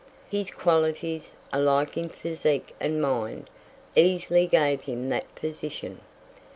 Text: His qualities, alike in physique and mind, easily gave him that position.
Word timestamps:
His 0.31 0.49
qualities, 0.49 1.35
alike 1.53 1.95
in 1.95 2.09
physique 2.09 2.73
and 2.79 2.99
mind, 2.99 3.51
easily 3.95 4.47
gave 4.47 4.81
him 4.81 5.09
that 5.09 5.35
position. 5.35 5.99